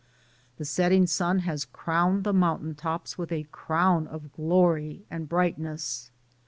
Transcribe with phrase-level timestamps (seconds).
[0.57, 6.09] The setting sun has crowned the mountain tops with a crown of glory and brightness.